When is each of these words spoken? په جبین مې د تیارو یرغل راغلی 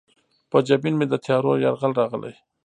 په 0.51 0.57
جبین 0.67 0.93
مې 0.99 1.05
د 1.09 1.15
تیارو 1.25 1.51
یرغل 1.63 1.91
راغلی 2.01 2.33